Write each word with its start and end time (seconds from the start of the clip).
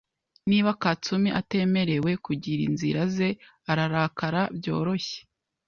Niba 0.49 0.69
Katsumi 0.81 1.29
atemerewe 1.39 2.11
kugira 2.25 2.61
inzira 2.69 3.01
ze, 3.15 3.29
ararakara 3.71 4.41
byoroshye. 4.57 5.19